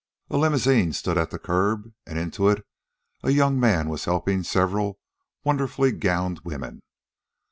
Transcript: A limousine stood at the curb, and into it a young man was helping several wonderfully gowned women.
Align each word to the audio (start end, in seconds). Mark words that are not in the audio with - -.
A 0.31 0.37
limousine 0.37 0.93
stood 0.93 1.15
at 1.19 1.29
the 1.29 1.37
curb, 1.37 1.93
and 2.07 2.17
into 2.17 2.49
it 2.49 2.65
a 3.21 3.29
young 3.29 3.59
man 3.59 3.87
was 3.87 4.05
helping 4.05 4.41
several 4.41 4.97
wonderfully 5.43 5.91
gowned 5.91 6.39
women. 6.39 6.81